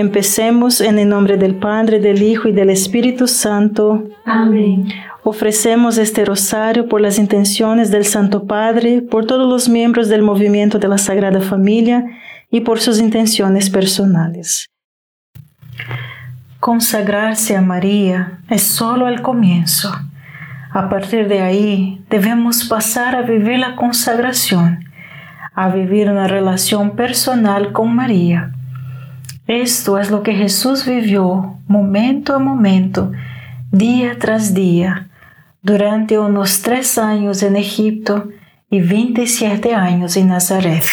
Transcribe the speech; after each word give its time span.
Empecemos 0.00 0.80
en 0.80 0.98
el 0.98 1.10
nombre 1.10 1.36
del 1.36 1.56
Padre, 1.56 2.00
del 2.00 2.22
Hijo 2.22 2.48
y 2.48 2.52
del 2.52 2.70
Espíritu 2.70 3.26
Santo. 3.26 4.08
Amén. 4.24 4.88
Ofrecemos 5.24 5.98
este 5.98 6.24
rosario 6.24 6.88
por 6.88 7.02
las 7.02 7.18
intenciones 7.18 7.90
del 7.90 8.06
Santo 8.06 8.46
Padre, 8.46 9.02
por 9.02 9.26
todos 9.26 9.46
los 9.46 9.68
miembros 9.68 10.08
del 10.08 10.22
movimiento 10.22 10.78
de 10.78 10.88
la 10.88 10.96
Sagrada 10.96 11.42
Familia 11.42 12.02
y 12.50 12.60
por 12.62 12.80
sus 12.80 12.98
intenciones 12.98 13.68
personales. 13.68 14.70
Consagrarse 16.60 17.54
a 17.54 17.60
María 17.60 18.38
es 18.48 18.62
solo 18.62 19.06
el 19.06 19.20
comienzo. 19.20 19.92
A 20.70 20.88
partir 20.88 21.28
de 21.28 21.42
ahí 21.42 22.02
debemos 22.08 22.64
pasar 22.64 23.14
a 23.16 23.20
vivir 23.20 23.58
la 23.58 23.76
consagración, 23.76 24.82
a 25.54 25.68
vivir 25.68 26.08
una 26.08 26.26
relación 26.26 26.96
personal 26.96 27.72
con 27.72 27.94
María. 27.94 28.54
Esto 29.50 29.98
es 29.98 30.12
lo 30.12 30.22
que 30.22 30.32
Jesús 30.32 30.86
vivió 30.86 31.58
momento 31.66 32.36
a 32.36 32.38
momento, 32.38 33.10
día 33.72 34.16
tras 34.16 34.54
día, 34.54 35.08
durante 35.60 36.20
unos 36.20 36.62
tres 36.62 36.96
años 36.98 37.42
en 37.42 37.56
Egipto 37.56 38.28
y 38.70 38.80
27 38.80 39.74
años 39.74 40.16
en 40.16 40.28
Nazaret. 40.28 40.84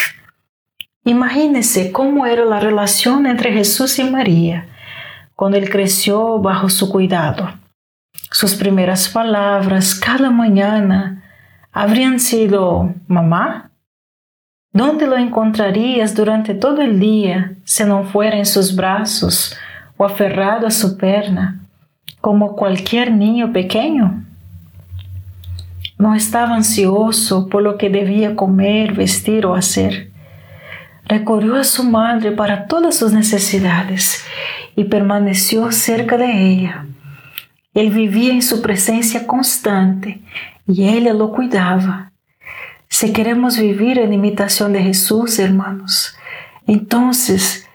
Imagínense 1.04 1.92
cómo 1.92 2.26
era 2.26 2.46
la 2.46 2.60
relación 2.60 3.28
entre 3.28 3.54
Jesús 3.54 4.00
y 4.00 4.06
María 4.06 4.66
cuando 5.36 5.60
él 5.60 5.70
creció 5.70 6.40
bajo 6.40 6.68
su 6.68 6.90
cuidado. 6.90 7.54
Sus 8.32 8.56
primeras 8.56 9.08
palabras 9.08 9.94
cada 9.94 10.32
mañana 10.32 11.24
habrían 11.72 12.20
sido, 12.20 12.92
mamá, 13.08 13.67
¿dónde 14.78 15.08
lo 15.08 15.18
encontrarías 15.18 16.16
durante 16.16 16.54
todo 16.54 16.82
el 16.82 17.00
día 17.00 17.54
si 17.64 17.84
no 17.84 18.04
fuera 18.04 18.38
en 18.38 18.46
sus 18.46 18.76
brazos 18.76 19.56
o 19.98 20.06
aferrado 20.06 20.68
a 20.68 20.72
su 20.72 20.98
perna, 20.98 21.60
como 22.22 22.56
cualquier 22.56 23.12
niño 23.12 23.52
pequeño? 23.52 24.24
No 25.98 26.14
estaba 26.14 26.56
ansioso 26.56 27.50
por 27.50 27.64
lo 27.64 27.78
que 27.78 27.90
debía 27.90 28.36
comer, 28.36 28.94
vestir 28.94 29.48
o 29.48 29.56
hacer. 29.56 30.12
Recorrió 31.06 31.56
a 31.56 31.64
su 31.64 31.84
madre 31.84 32.32
para 32.32 32.68
todas 32.68 32.96
sus 32.96 33.14
necesidades 33.14 34.24
y 34.76 34.84
permaneció 34.84 35.72
cerca 35.72 36.18
de 36.18 36.52
ella. 36.52 36.86
Él 37.74 37.90
vivía 37.90 38.34
en 38.34 38.44
su 38.44 38.62
presencia 38.62 39.26
constante 39.26 40.22
y 40.68 40.88
ella 40.88 41.14
lo 41.14 41.32
cuidaba. 41.32 42.12
Si 43.00 43.14
queremos 43.14 43.60
vivir 43.60 44.00
en 44.00 44.12
imitación 44.12 44.74
de 44.74 44.82
Jesús, 44.82 45.38
hermanos, 45.38 46.18
entonces 46.66 47.70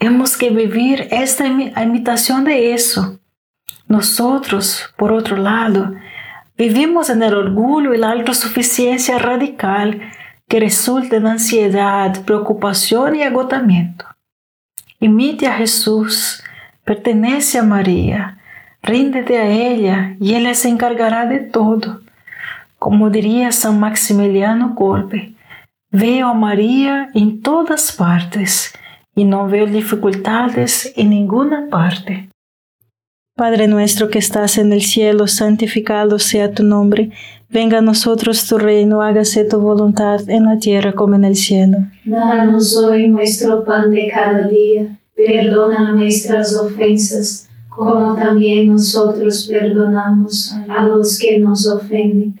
hemos 0.00 0.36
que 0.36 0.50
vivir 0.50 1.06
esta 1.12 1.46
imitación 1.46 2.42
de 2.42 2.74
eso. 2.74 3.20
Nosotros, 3.86 4.92
por 4.96 5.12
otro 5.12 5.36
lado, 5.36 5.94
Vivimos 6.58 7.08
en 7.08 7.22
el 7.22 7.34
orgullo 7.34 7.94
y 7.94 7.98
la 7.98 8.10
autosuficiencia 8.10 9.16
radical 9.20 10.00
que 10.48 10.58
resulta 10.58 11.14
en 11.14 11.28
ansiedad, 11.28 12.24
preocupación 12.24 13.14
y 13.14 13.22
agotamiento. 13.22 14.06
Imite 14.98 15.46
a 15.46 15.52
Jesús, 15.52 16.42
pertenece 16.84 17.58
a 17.58 17.62
María, 17.62 18.38
ríndete 18.82 19.38
a 19.38 19.46
ella 19.46 20.16
y 20.18 20.34
ella 20.34 20.52
se 20.54 20.68
encargará 20.68 21.26
de 21.26 21.38
todo. 21.38 22.00
Como 22.78 23.10
diría 23.10 23.50
San 23.50 23.80
Maximiliano 23.80 24.74
Kolbe, 24.74 25.34
veo 25.90 26.28
a 26.28 26.34
María 26.34 27.10
en 27.14 27.42
todas 27.42 27.92
partes 27.92 28.72
y 29.16 29.24
no 29.24 29.48
veo 29.48 29.66
dificultades 29.66 30.92
en 30.96 31.10
ninguna 31.10 31.66
parte. 31.68 32.28
Padre 33.34 33.68
nuestro 33.68 34.08
que 34.08 34.18
estás 34.18 34.58
en 34.58 34.72
el 34.72 34.82
cielo, 34.82 35.26
santificado 35.26 36.18
sea 36.18 36.52
tu 36.52 36.62
nombre. 36.62 37.10
Venga 37.48 37.78
a 37.78 37.82
nosotros 37.82 38.46
tu 38.46 38.58
reino, 38.58 39.00
hágase 39.02 39.44
tu 39.44 39.60
voluntad 39.60 40.28
en 40.28 40.44
la 40.44 40.58
tierra 40.58 40.92
como 40.92 41.14
en 41.14 41.24
el 41.24 41.36
cielo. 41.36 41.78
Danos 42.04 42.76
hoy 42.76 43.08
nuestro 43.08 43.64
pan 43.64 43.90
de 43.90 44.08
cada 44.12 44.46
día. 44.48 44.98
Perdona 45.16 45.92
nuestras 45.92 46.56
ofensas, 46.56 47.48
como 47.68 48.14
también 48.14 48.68
nosotros 48.68 49.48
perdonamos 49.48 50.54
a 50.68 50.84
los 50.84 51.18
que 51.18 51.38
nos 51.38 51.66
ofenden. 51.66 52.40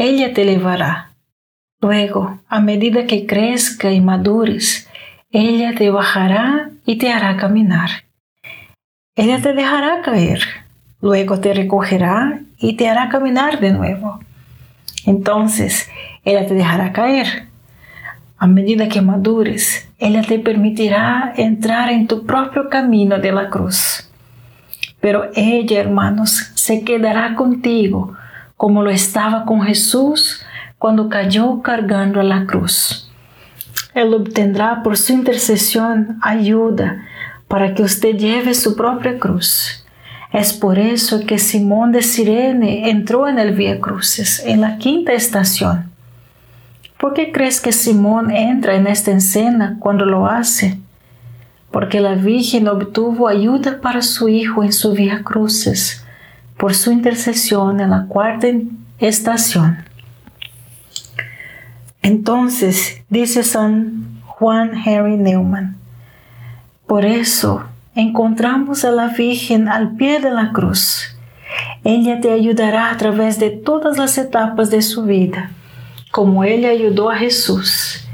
ella 0.00 0.32
te 0.32 0.46
llevará. 0.46 1.10
Luego, 1.82 2.40
a 2.48 2.60
medida 2.60 3.06
que 3.06 3.26
crezca 3.26 3.92
y 3.92 4.00
madures, 4.00 4.88
ella 5.30 5.74
te 5.76 5.90
bajará 5.90 6.70
y 6.86 6.96
te 6.96 7.12
hará 7.12 7.36
caminar. 7.36 7.90
Ella 9.14 9.42
te 9.42 9.52
dejará 9.52 10.00
caer, 10.00 10.40
luego 11.02 11.38
te 11.40 11.52
recogerá 11.52 12.40
y 12.58 12.76
te 12.76 12.88
hará 12.88 13.10
caminar 13.10 13.60
de 13.60 13.72
nuevo. 13.72 14.20
Entonces, 15.04 15.90
ella 16.24 16.46
te 16.46 16.54
dejará 16.54 16.92
caer. 16.94 17.48
A 18.38 18.46
medida 18.46 18.88
que 18.88 19.02
madures, 19.02 19.86
ella 19.98 20.22
te 20.22 20.38
permitirá 20.38 21.34
entrar 21.36 21.90
en 21.90 22.06
tu 22.06 22.24
propio 22.24 22.70
camino 22.70 23.18
de 23.18 23.32
la 23.32 23.50
cruz. 23.50 24.10
Pero 24.98 25.30
ella, 25.34 25.78
hermanos, 25.78 26.52
se 26.54 26.84
quedará 26.84 27.34
contigo 27.34 28.16
como 28.60 28.82
lo 28.82 28.90
estaba 28.90 29.46
con 29.46 29.62
Jesús 29.62 30.42
cuando 30.76 31.08
cayó 31.08 31.62
cargando 31.62 32.20
a 32.20 32.24
la 32.24 32.44
cruz. 32.44 33.10
Él 33.94 34.12
obtendrá 34.12 34.82
por 34.82 34.98
su 34.98 35.14
intercesión 35.14 36.18
ayuda 36.20 37.06
para 37.48 37.72
que 37.72 37.82
usted 37.82 38.18
lleve 38.18 38.52
su 38.52 38.76
propia 38.76 39.18
cruz. 39.18 39.86
Es 40.30 40.52
por 40.52 40.78
eso 40.78 41.24
que 41.24 41.38
Simón 41.38 41.90
de 41.92 42.02
Sirene 42.02 42.90
entró 42.90 43.28
en 43.28 43.38
el 43.38 43.54
Vía 43.54 43.80
Cruces, 43.80 44.42
en 44.44 44.60
la 44.60 44.76
quinta 44.76 45.14
estación. 45.14 45.90
¿Por 46.98 47.14
qué 47.14 47.32
crees 47.32 47.62
que 47.62 47.72
Simón 47.72 48.30
entra 48.30 48.74
en 48.74 48.88
esta 48.88 49.12
escena 49.12 49.78
cuando 49.80 50.04
lo 50.04 50.26
hace? 50.26 50.78
Porque 51.70 51.98
la 51.98 52.14
Virgen 52.14 52.68
obtuvo 52.68 53.26
ayuda 53.26 53.80
para 53.80 54.02
su 54.02 54.28
hijo 54.28 54.62
en 54.62 54.74
su 54.74 54.92
Vía 54.92 55.22
Cruces 55.24 56.04
por 56.60 56.74
su 56.74 56.92
intercesión 56.92 57.80
en 57.80 57.90
la 57.90 58.04
cuarta 58.06 58.46
estación. 58.98 59.78
Entonces, 62.02 63.02
dice 63.08 63.42
San 63.42 64.20
Juan 64.26 64.72
Henry 64.84 65.16
Newman, 65.16 65.78
por 66.86 67.06
eso 67.06 67.64
encontramos 67.94 68.84
a 68.84 68.90
la 68.90 69.08
Virgen 69.08 69.68
al 69.68 69.96
pie 69.96 70.20
de 70.20 70.30
la 70.30 70.52
cruz. 70.52 71.16
Ella 71.82 72.20
te 72.20 72.30
ayudará 72.30 72.90
a 72.90 72.96
través 72.98 73.38
de 73.38 73.50
todas 73.50 73.96
las 73.96 74.18
etapas 74.18 74.70
de 74.70 74.82
su 74.82 75.04
vida, 75.04 75.52
como 76.10 76.44
ella 76.44 76.68
ayudó 76.68 77.10
a 77.10 77.16
Jesús. 77.16 78.06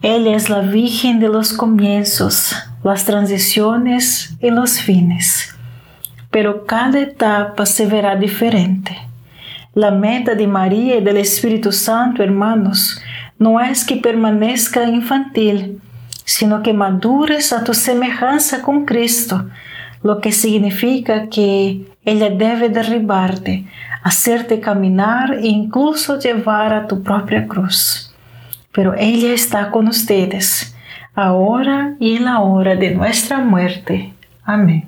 Ella 0.00 0.34
es 0.34 0.48
la 0.48 0.60
Virgen 0.60 1.20
de 1.20 1.28
los 1.28 1.52
comienzos, 1.52 2.54
las 2.82 3.04
transiciones 3.04 4.34
y 4.40 4.50
los 4.50 4.80
fines 4.80 5.57
pero 6.30 6.66
cada 6.66 7.00
etapa 7.00 7.66
se 7.66 7.86
verá 7.86 8.16
diferente. 8.16 8.96
La 9.74 9.90
meta 9.90 10.34
de 10.34 10.46
María 10.46 10.96
y 10.96 11.00
del 11.02 11.18
Espíritu 11.18 11.72
Santo, 11.72 12.22
hermanos, 12.22 13.00
no 13.38 13.60
es 13.60 13.84
que 13.84 13.96
permanezca 13.96 14.84
infantil, 14.84 15.80
sino 16.24 16.62
que 16.62 16.72
madures 16.72 17.52
a 17.52 17.64
tu 17.64 17.72
semejanza 17.74 18.60
con 18.62 18.84
Cristo, 18.84 19.48
lo 20.02 20.20
que 20.20 20.32
significa 20.32 21.28
que 21.28 21.86
ella 22.04 22.30
debe 22.30 22.68
derribarte, 22.68 23.66
hacerte 24.02 24.60
caminar 24.60 25.34
e 25.34 25.48
incluso 25.48 26.18
llevar 26.18 26.72
a 26.72 26.86
tu 26.86 27.02
propia 27.02 27.46
cruz. 27.46 28.14
Pero 28.72 28.94
ella 28.94 29.32
está 29.32 29.70
con 29.70 29.88
ustedes, 29.88 30.76
ahora 31.14 31.94
y 32.00 32.16
en 32.16 32.24
la 32.24 32.40
hora 32.40 32.74
de 32.76 32.94
nuestra 32.94 33.38
muerte. 33.38 34.12
Amén. 34.44 34.87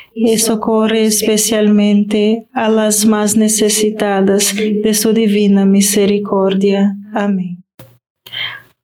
y 0.13 0.37
socorre 0.37 1.05
especialmente 1.05 2.47
a 2.53 2.69
las 2.69 3.05
más 3.05 3.35
necesitadas 3.37 4.55
de 4.55 4.93
su 4.93 5.13
divina 5.13 5.65
misericordia. 5.65 6.95
Amén. 7.13 7.63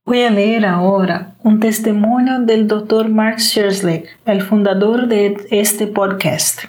Voy 0.06 0.22
a 0.22 0.30
leer 0.30 0.66
ahora 0.66 1.36
un 1.44 1.60
testimonio 1.60 2.40
del 2.40 2.68
Dr. 2.68 3.10
Mark 3.10 3.40
Schersley, 3.40 4.06
el 4.26 4.42
fundador 4.42 5.08
de 5.08 5.36
este 5.52 5.86
podcast. 5.86 6.64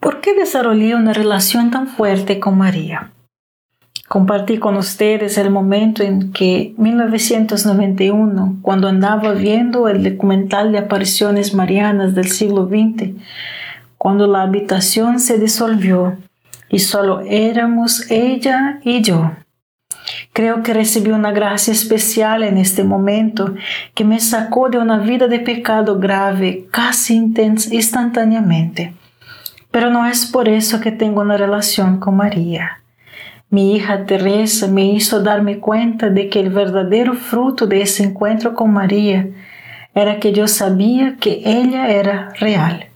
¿Por 0.00 0.20
qué 0.20 0.34
desarrollé 0.34 0.94
una 0.94 1.12
relación 1.12 1.70
tan 1.70 1.86
fuerte 1.86 2.40
con 2.40 2.58
María? 2.58 3.12
Compartí 4.08 4.56
con 4.56 4.78
ustedes 4.78 5.36
el 5.36 5.50
momento 5.50 6.02
en 6.02 6.32
que 6.32 6.74
1991, 6.78 8.56
cuando 8.62 8.88
andaba 8.88 9.32
viendo 9.32 9.86
el 9.86 10.02
documental 10.02 10.72
de 10.72 10.78
apariciones 10.78 11.52
marianas 11.52 12.14
del 12.14 12.28
siglo 12.28 12.66
XX, 12.66 13.10
cuando 13.98 14.26
la 14.26 14.42
habitación 14.42 15.20
se 15.20 15.38
disolvió 15.38 16.16
y 16.70 16.78
solo 16.78 17.20
éramos 17.20 18.10
ella 18.10 18.80
y 18.82 19.02
yo. 19.02 19.32
Creo 20.32 20.62
que 20.62 20.72
recibí 20.72 21.10
una 21.10 21.32
gracia 21.32 21.72
especial 21.72 22.42
en 22.44 22.56
este 22.56 22.84
momento 22.84 23.56
que 23.94 24.04
me 24.04 24.20
sacó 24.20 24.70
de 24.70 24.78
una 24.78 24.98
vida 24.98 25.26
de 25.26 25.40
pecado 25.40 25.98
grave 25.98 26.66
casi 26.70 27.16
instantáneamente. 27.16 28.94
Pero 29.70 29.90
no 29.90 30.06
es 30.06 30.24
por 30.24 30.48
eso 30.48 30.80
que 30.80 30.92
tengo 30.92 31.20
una 31.20 31.36
relación 31.36 31.98
con 31.98 32.16
María. 32.16 32.82
Mi 33.50 33.74
hija 33.74 34.04
Teresa 34.04 34.68
me 34.68 34.84
hizo 34.84 35.22
darme 35.22 35.58
cuenta 35.58 36.10
de 36.10 36.28
que 36.28 36.40
el 36.40 36.50
verdadero 36.50 37.14
fruto 37.14 37.66
de 37.66 37.80
ese 37.80 38.04
encuentro 38.04 38.54
con 38.54 38.72
María 38.72 39.26
era 39.94 40.20
que 40.20 40.32
yo 40.32 40.46
sabía 40.46 41.16
que 41.16 41.42
ella 41.44 41.88
era 41.88 42.30
real. 42.38 42.90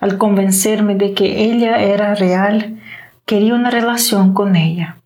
Al 0.00 0.18
convencerme 0.18 0.96
de 0.96 1.14
que 1.14 1.44
ella 1.44 1.80
era 1.80 2.14
real, 2.14 2.80
quería 3.26 3.54
una 3.54 3.70
relación 3.70 4.34
con 4.34 4.56
ella. 4.56 4.96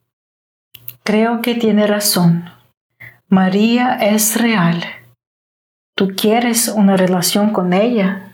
Creo 1.03 1.43
que 1.43 1.55
tiene 1.55 1.87
razón. 1.87 2.45
María 3.29 3.95
es 4.01 4.41
real. 4.41 4.83
¿Tú 5.95 6.15
quieres 6.17 6.69
una 6.69 6.97
relación 6.97 7.51
con 7.51 7.75
ella? 7.75 8.34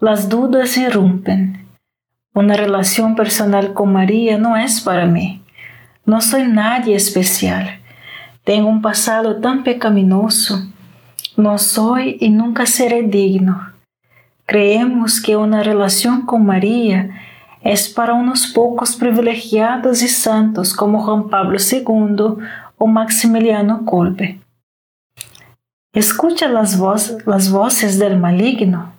las 0.00 0.30
dudas 0.30 0.78
irrumpen. 0.78 1.66
Una 2.32 2.56
relación 2.56 3.14
personal 3.16 3.74
con 3.74 3.92
María 3.92 4.38
no 4.38 4.56
es 4.56 4.80
para 4.80 5.04
mí. 5.04 5.42
No 6.06 6.22
soy 6.22 6.44
nadie 6.46 6.96
especial. 6.96 7.80
Tengo 8.44 8.68
un 8.70 8.80
pasado 8.80 9.40
tan 9.40 9.62
pecaminoso. 9.62 10.66
No 11.36 11.58
soy 11.58 12.16
y 12.18 12.30
nunca 12.30 12.64
seré 12.64 13.02
digno. 13.02 13.72
Creemos 14.46 15.20
que 15.20 15.36
una 15.36 15.62
relación 15.62 16.22
con 16.24 16.46
María 16.46 17.10
es 17.60 17.90
para 17.90 18.14
unos 18.14 18.46
pocos 18.46 18.96
privilegiados 18.96 20.02
y 20.02 20.08
santos 20.08 20.72
como 20.72 21.02
Juan 21.04 21.28
Pablo 21.28 21.58
II 21.60 22.42
o 22.78 22.86
Maximiliano 22.86 23.84
Kolbe. 23.84 24.40
Escucha 25.92 26.48
las, 26.48 26.78
las 27.26 27.50
voces 27.52 27.98
del 27.98 28.18
maligno. 28.18 28.98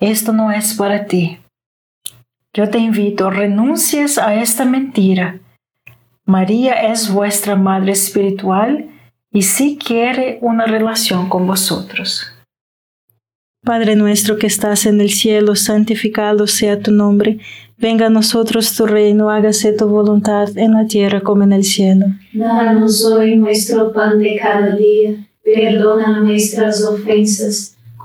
Esto 0.00 0.32
no 0.32 0.52
es 0.52 0.74
para 0.74 1.06
ti. 1.06 1.38
Yo 2.52 2.70
te 2.70 2.78
invito, 2.78 3.30
renuncies 3.30 4.18
a 4.18 4.34
esta 4.34 4.64
mentira. 4.64 5.40
María 6.24 6.90
es 6.90 7.10
vuestra 7.12 7.56
madre 7.56 7.92
espiritual 7.92 8.88
y 9.30 9.42
sí 9.42 9.78
quiere 9.78 10.38
una 10.40 10.66
relación 10.66 11.28
con 11.28 11.46
vosotros. 11.46 12.32
Padre 13.62 13.96
nuestro 13.96 14.38
que 14.38 14.46
estás 14.46 14.86
en 14.86 15.00
el 15.00 15.10
cielo, 15.10 15.56
santificado 15.56 16.46
sea 16.46 16.80
tu 16.80 16.92
nombre 16.92 17.40
Venga 17.78 18.06
a 18.06 18.10
nosotros 18.10 18.74
tu 18.74 18.86
reino, 18.86 19.28
hágase 19.28 19.72
tu 19.72 19.86
voluntad 19.86 20.48
en 20.56 20.72
la 20.72 20.86
tierra 20.86 21.20
como 21.20 21.42
en 21.42 21.52
el 21.52 21.62
cielo. 21.62 22.06
Danos 22.32 23.04
hoy 23.04 23.36
nuestro 23.36 23.92
pan 23.92 24.18
de 24.18 24.38
cada 24.40 24.74
día, 24.74 25.28
perdona 25.44 26.20
nuestras 26.20 26.82
ofensas, 26.82 27.75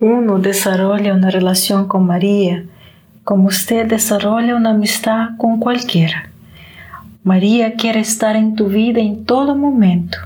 uno 0.00 0.38
desarrolla 0.38 1.14
una 1.14 1.30
relación 1.30 1.88
con 1.88 2.06
María 2.06 2.64
como 3.24 3.48
usted 3.48 3.86
desarrolla 3.86 4.54
una 4.54 4.70
amistad 4.70 5.30
con 5.38 5.58
cualquiera. 5.58 6.28
María 7.22 7.74
quiere 7.74 8.00
estar 8.00 8.36
en 8.36 8.54
tu 8.54 8.68
vida 8.68 9.00
en 9.00 9.24
todo 9.24 9.56
momento. 9.56 10.18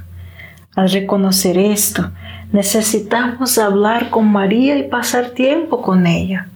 Al 0.75 0.91
reconocer 0.91 1.57
esto, 1.57 2.11
necesitamos 2.53 3.57
hablar 3.57 4.11
con 4.11 4.31
María 4.31 4.77
y 4.77 4.89
pasar 4.89 5.31
tiempo 5.31 5.81
con 5.81 6.09
ella. 6.09 6.49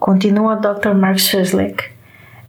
Continúa 0.00 0.56
Dr. 0.56 0.94
Mark 0.94 1.20
Scheslick. 1.20 1.94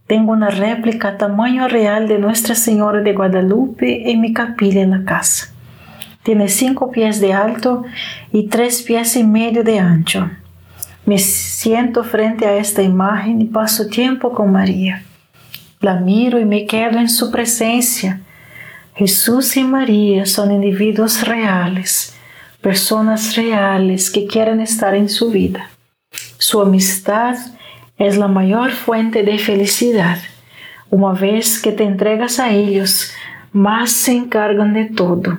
Tengo 0.08 0.32
una 0.32 0.50
réplica 0.50 1.16
tamaño 1.16 1.68
real 1.68 2.08
de 2.08 2.18
Nuestra 2.18 2.56
Señora 2.56 3.00
de 3.00 3.12
Guadalupe 3.12 4.10
en 4.10 4.20
mi 4.20 4.32
capilla 4.32 4.82
en 4.82 4.90
la 4.90 5.04
casa. 5.04 5.51
Tiene 6.22 6.48
cinco 6.48 6.92
pies 6.92 7.20
de 7.20 7.32
alto 7.32 7.82
y 8.32 8.46
tres 8.46 8.82
pies 8.82 9.16
y 9.16 9.24
medio 9.24 9.64
de 9.64 9.80
ancho. 9.80 10.30
Me 11.04 11.18
siento 11.18 12.04
frente 12.04 12.46
a 12.46 12.56
esta 12.56 12.82
imagen 12.82 13.40
y 13.40 13.46
paso 13.46 13.88
tiempo 13.88 14.32
con 14.32 14.52
María. 14.52 15.02
La 15.80 15.96
miro 15.96 16.38
y 16.38 16.44
me 16.44 16.64
quedo 16.66 17.00
en 17.00 17.08
su 17.08 17.32
presencia. 17.32 18.20
Jesús 18.94 19.56
y 19.56 19.64
María 19.64 20.24
son 20.26 20.52
individuos 20.52 21.26
reales, 21.26 22.14
personas 22.60 23.34
reales 23.34 24.08
que 24.08 24.28
quieren 24.28 24.60
estar 24.60 24.94
en 24.94 25.08
su 25.08 25.30
vida. 25.30 25.70
Su 26.38 26.60
amistad 26.60 27.34
es 27.98 28.16
la 28.16 28.28
mayor 28.28 28.70
fuente 28.70 29.24
de 29.24 29.38
felicidad. 29.38 30.18
Una 30.88 31.18
vez 31.18 31.60
que 31.60 31.72
te 31.72 31.82
entregas 31.82 32.38
a 32.38 32.52
ellos, 32.52 33.10
más 33.52 33.90
se 33.90 34.12
encargan 34.12 34.72
de 34.72 34.84
todo 34.84 35.38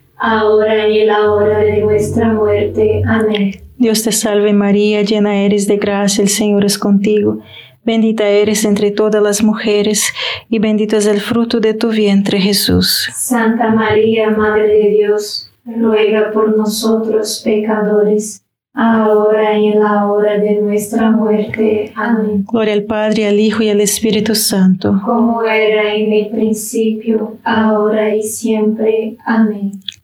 ahora 0.21 0.87
y 0.87 0.99
en 1.01 1.07
la 1.07 1.31
hora 1.31 1.59
de 1.59 1.81
nuestra 1.81 2.31
muerte. 2.31 3.01
Amén. 3.05 3.55
Dios 3.77 4.03
te 4.03 4.11
salve 4.11 4.53
María, 4.53 5.01
llena 5.01 5.41
eres 5.41 5.67
de 5.67 5.77
gracia, 5.77 6.21
el 6.21 6.29
Señor 6.29 6.63
es 6.63 6.77
contigo. 6.77 7.39
Bendita 7.83 8.27
eres 8.27 8.63
entre 8.63 8.91
todas 8.91 9.23
las 9.23 9.41
mujeres 9.43 10.13
y 10.49 10.59
bendito 10.59 10.97
es 10.97 11.07
el 11.07 11.19
fruto 11.19 11.59
de 11.59 11.73
tu 11.73 11.89
vientre 11.89 12.39
Jesús. 12.39 13.09
Santa 13.11 13.71
María, 13.71 14.29
Madre 14.29 14.67
de 14.67 14.89
Dios, 14.89 15.51
ruega 15.65 16.31
por 16.31 16.55
nosotros 16.55 17.41
pecadores, 17.43 18.43
ahora 18.75 19.57
y 19.57 19.69
en 19.69 19.79
la 19.79 20.05
hora 20.05 20.37
de 20.37 20.61
nuestra 20.61 21.09
muerte. 21.09 21.91
Amén. 21.95 22.45
Gloria 22.51 22.73
al 22.73 22.83
Padre, 22.83 23.27
al 23.27 23.39
Hijo 23.39 23.63
y 23.63 23.69
al 23.69 23.81
Espíritu 23.81 24.35
Santo. 24.35 25.01
Como 25.03 25.41
era 25.43 25.95
en 25.95 26.13
el 26.13 26.29
principio, 26.29 27.37
ahora 27.43 28.15
y 28.15 28.21
siempre. 28.21 29.17
Amén. 29.25 29.71